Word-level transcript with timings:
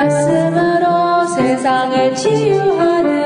말씀으로 0.00 1.26
세상을 1.26 2.14
치유하는 2.14 3.20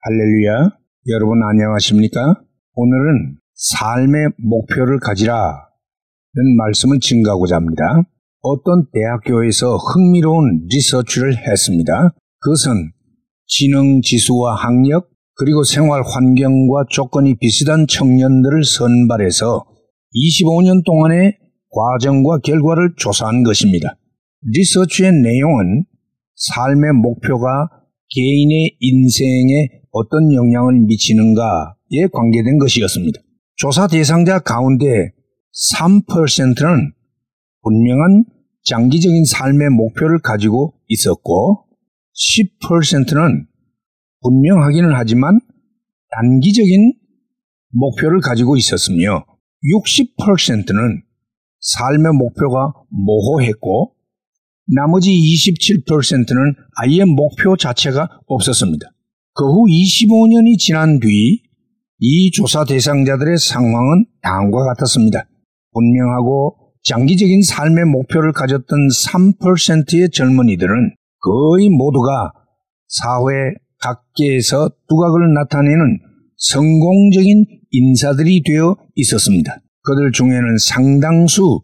할렐루야. 0.00 0.70
여러분 1.08 1.42
안녕하십니까? 1.42 2.40
오늘은 2.74 3.36
삶의 3.54 4.28
목표를 4.38 4.98
가지라 5.00 5.66
는 6.34 6.56
말씀을 6.56 6.98
증가하고자 7.00 7.56
합니다. 7.56 7.84
어떤 8.40 8.86
대학교에서 8.94 9.76
흥미로운 9.76 10.66
리서치를 10.70 11.36
했습니다. 11.36 12.14
그것은 12.40 12.92
지능 13.46 14.00
지수와 14.00 14.54
학력 14.54 15.10
그리고 15.38 15.64
생활 15.64 16.02
환경과 16.02 16.84
조건이 16.90 17.36
비슷한 17.38 17.86
청년들을 17.86 18.64
선발해서 18.64 19.66
25년 20.14 20.82
동안의 20.84 21.36
과정과 21.70 22.38
결과를 22.38 22.94
조사한 22.96 23.42
것입니다. 23.42 23.98
리서치의 24.42 25.12
내용은 25.12 25.84
삶의 26.36 26.92
목표가 27.02 27.68
개인의 28.14 28.76
인생에 28.80 29.68
어떤 29.92 30.32
영향을 30.32 30.80
미치는가에 30.86 32.08
관계된 32.12 32.58
것이었습니다. 32.58 33.20
조사 33.56 33.86
대상자 33.86 34.38
가운데 34.38 35.12
3%는 35.72 36.92
분명한 37.62 38.24
장기적인 38.64 39.24
삶의 39.24 39.70
목표를 39.70 40.20
가지고 40.20 40.74
있었고 40.88 41.66
10%는 42.14 43.46
분명하기는 44.26 44.90
하지만 44.94 45.38
단기적인 46.16 46.94
목표를 47.72 48.20
가지고 48.20 48.56
있었으며 48.56 49.24
60%는 49.64 51.02
삶의 51.60 52.12
목표가 52.12 52.72
모호했고 52.90 53.92
나머지 54.74 55.10
27%는 55.12 56.54
아예 56.82 57.04
목표 57.04 57.56
자체가 57.56 58.08
없었습니다. 58.26 58.86
그 59.34 59.44
후 59.44 59.66
25년이 59.66 60.58
지난 60.58 60.98
뒤 60.98 61.46
이 61.98 62.30
조사 62.30 62.64
대상자들의 62.64 63.38
상황은 63.38 64.04
다음과 64.20 64.64
같았습니다. 64.64 65.26
분명하고 65.72 66.72
장기적인 66.84 67.42
삶의 67.42 67.86
목표를 67.86 68.32
가졌던 68.32 68.78
3%의 68.88 70.10
젊은이들은 70.10 70.94
거의 71.20 71.70
모두가 71.70 72.32
사회 72.88 73.54
각계에서 73.86 74.70
두각을 74.88 75.34
나타내는 75.34 76.00
성공적인 76.36 77.44
인사들이 77.70 78.42
되어 78.44 78.76
있었습니다. 78.94 79.58
그들 79.82 80.12
중에는 80.12 80.58
상당수 80.58 81.60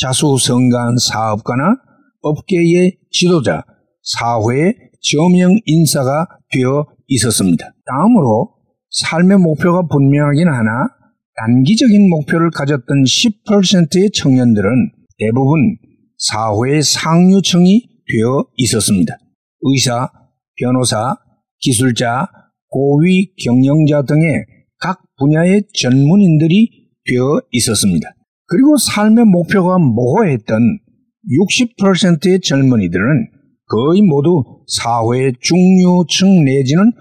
자수성가한 0.00 0.96
사업가나 0.98 1.76
업계의 2.22 2.98
지도자, 3.10 3.64
사회의 4.02 4.74
저명 5.02 5.58
인사가 5.66 6.26
되어 6.50 6.86
있었습니다. 7.08 7.74
다음으로 7.86 8.54
삶의 8.90 9.38
목표가 9.38 9.82
분명하긴 9.86 10.48
하나 10.48 10.88
단기적인 11.36 12.08
목표를 12.08 12.50
가졌던 12.50 13.02
10%의 13.04 14.10
청년들은 14.14 14.92
대부분 15.18 15.76
사회의 16.16 16.82
상류층이 16.82 17.88
되어 18.06 18.46
있었습니다. 18.56 19.16
의사, 19.62 20.08
변호사, 20.56 21.16
기술자, 21.60 22.26
고위 22.68 23.32
경영자 23.44 24.02
등의 24.02 24.44
각 24.80 25.00
분야의 25.18 25.64
전문인들이 25.74 26.68
되어 27.06 27.40
있었습니다. 27.52 28.08
그리고 28.46 28.76
삶의 28.76 29.24
목표가 29.26 29.78
모호했던 29.78 30.78
60%의 31.78 32.40
젊은이들은 32.40 33.02
거의 33.66 34.02
모두 34.02 34.44
사회의 34.66 35.32
중류층 35.40 36.44
내지는 36.44 36.92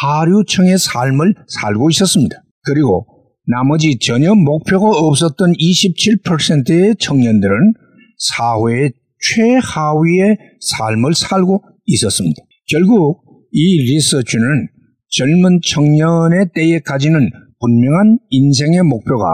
하류층의 0.00 0.78
삶을 0.78 1.34
살고 1.48 1.90
있었습니다. 1.90 2.42
그리고 2.64 3.06
나머지 3.46 3.98
전혀 3.98 4.34
목표가 4.34 4.88
없었던 4.88 5.52
27%의 5.52 6.96
청년들은 6.98 7.74
사회의 8.18 8.92
최하위의 9.34 10.36
삶을 10.60 11.14
살고 11.14 11.62
있었습니다. 11.86 12.42
결국 12.70 13.27
이 13.50 13.82
리서치는 13.82 14.68
젊은 15.10 15.60
청년의 15.64 16.50
때에 16.54 16.80
가지는 16.80 17.30
분명한 17.60 18.18
인생의 18.30 18.82
목표가 18.82 19.24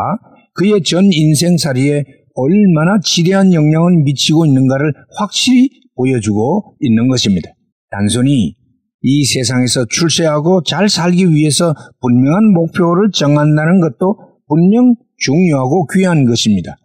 그의 0.54 0.82
전 0.82 1.12
인생살이에 1.12 2.04
얼마나 2.34 2.98
지대한 3.02 3.52
영향을 3.52 4.02
미치고 4.04 4.47
있는가를 4.47 4.92
확실히 5.19 5.69
보여주고 5.97 6.76
있는 6.80 7.08
것입니다. 7.08 7.50
단순히 7.91 8.54
이 9.02 9.25
세상에서 9.25 9.84
출세하고 9.86 10.62
잘 10.62 10.88
살기 10.88 11.31
위해서 11.31 11.75
분명한 12.00 12.52
목표를 12.52 13.10
정한다는 13.12 13.81
것도 13.81 14.16
분명 14.48 14.94
중요하고 15.19 15.86
귀한 15.88 16.25
것입니다. 16.25 16.76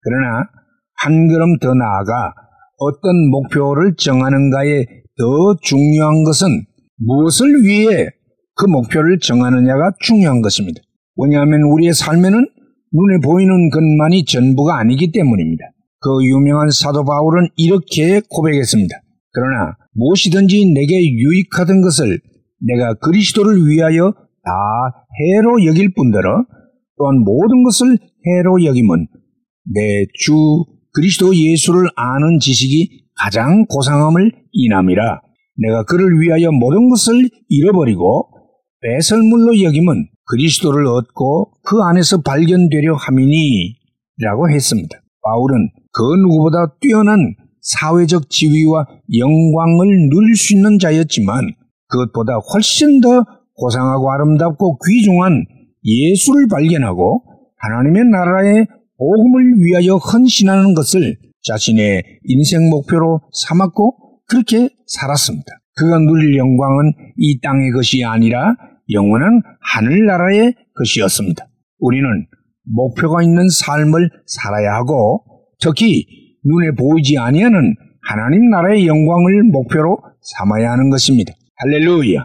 그러나 0.00 0.44
한 1.02 1.28
걸음 1.28 1.58
더 1.58 1.74
나아가 1.74 2.32
어떤 2.78 3.30
목표를 3.30 3.94
정하는가에 3.96 4.84
더 5.18 5.56
중요한 5.62 6.24
것은 6.24 6.64
무엇을 6.96 7.64
위해 7.64 8.08
그 8.56 8.66
목표를 8.66 9.18
정하느냐가 9.18 9.92
중요한 10.00 10.42
것입니다. 10.42 10.80
왜냐하면 11.16 11.62
우리의 11.62 11.92
삶에는 11.94 12.32
눈에 12.32 13.18
보이는 13.22 13.70
것만이 13.70 14.24
전부가 14.24 14.78
아니기 14.78 15.10
때문입니다. 15.12 15.64
그 16.00 16.24
유명한 16.24 16.70
사도 16.70 17.04
바울은 17.04 17.48
이렇게 17.56 18.20
고백했습니다. 18.28 18.94
그러나 19.32 19.76
무엇이든지 19.94 20.72
내게 20.74 21.02
유익하던 21.02 21.82
것을 21.82 22.20
내가 22.60 22.94
그리스도를 22.94 23.66
위하여 23.66 24.12
다 24.12 24.50
해로 25.18 25.64
여길 25.64 25.94
뿐더러 25.94 26.44
또한 26.98 27.18
모든 27.24 27.64
것을 27.64 27.98
해로 28.26 28.64
여김은 28.64 29.06
내 29.74 30.06
주 30.20 30.34
그리스도 30.94 31.34
예수를 31.34 31.88
아는 31.96 32.38
지식이 32.38 33.06
가장 33.16 33.66
고상함을 33.66 34.30
인함이라 34.52 35.20
내가 35.56 35.84
그를 35.84 36.20
위하여 36.20 36.50
모든 36.50 36.88
것을 36.88 37.28
잃어버리고 37.48 38.30
배설물로 38.80 39.62
여김은 39.62 40.08
그리스도를 40.26 40.86
얻고 40.86 41.52
그 41.62 41.80
안에서 41.82 42.22
발견되려 42.22 42.94
함이니 42.94 43.76
라고 44.22 44.50
했습니다. 44.50 44.98
바울은 45.22 45.70
그 45.92 46.02
누구보다 46.22 46.74
뛰어난 46.80 47.34
사회적 47.60 48.28
지위와 48.28 48.86
영광을 49.16 50.08
누릴 50.10 50.36
수 50.36 50.54
있는 50.54 50.78
자였지만 50.78 51.54
그것보다 51.88 52.34
훨씬 52.52 53.00
더 53.00 53.24
고상하고 53.56 54.12
아름답고 54.12 54.78
귀중한 54.86 55.44
예수를 55.84 56.48
발견하고 56.48 57.22
하나님의 57.58 58.04
나라의 58.10 58.66
복음을 58.98 59.54
위하여 59.58 59.96
헌신하는 59.96 60.74
것을 60.74 61.16
자신의 61.46 62.02
인생 62.24 62.68
목표로 62.70 63.20
삼았고 63.32 64.03
그렇게 64.26 64.68
살았습니다. 64.86 65.46
그가 65.76 65.98
누릴 65.98 66.36
영광은 66.36 66.92
이 67.18 67.40
땅의 67.40 67.72
것이 67.72 68.04
아니라 68.04 68.54
영원한 68.90 69.42
하늘나라의 69.60 70.54
것이었습니다. 70.76 71.46
우리는 71.78 72.26
목표가 72.64 73.22
있는 73.22 73.48
삶을 73.48 74.10
살아야 74.26 74.74
하고 74.74 75.24
특히 75.60 76.06
눈에 76.44 76.70
보이지 76.72 77.18
아니하는 77.18 77.74
하나님 78.02 78.50
나라의 78.50 78.86
영광을 78.86 79.44
목표로 79.44 79.98
삼아야 80.20 80.72
하는 80.72 80.90
것입니다. 80.90 81.32
할렐루야. 81.56 82.24